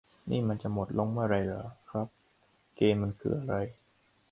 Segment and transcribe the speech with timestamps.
[0.29, 2.07] นี่มันจะไปหมดลงเมื่อไหร่เหรอครับ
[2.75, 3.55] เกณฑ์มันคืออะไร